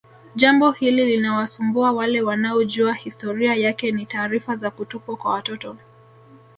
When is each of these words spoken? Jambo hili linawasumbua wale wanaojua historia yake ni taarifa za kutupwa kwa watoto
Jambo 0.35 0.71
hili 0.71 1.05
linawasumbua 1.05 1.91
wale 1.91 2.21
wanaojua 2.21 2.93
historia 2.93 3.55
yake 3.55 3.91
ni 3.91 4.05
taarifa 4.05 4.55
za 4.55 4.71
kutupwa 4.71 5.15
kwa 5.15 5.33
watoto 5.33 5.77